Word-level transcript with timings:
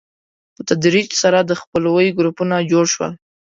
په 0.55 0.61
تدریج 0.69 1.09
سره 1.23 1.39
د 1.41 1.51
خپلوۍ 1.61 2.07
ګروپونه 2.19 2.55
جوړ 2.71 2.85
شول. 2.93 3.11